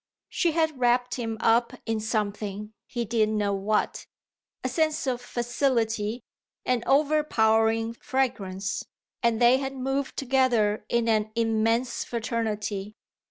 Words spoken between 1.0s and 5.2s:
him up in something, he didn't know what a sense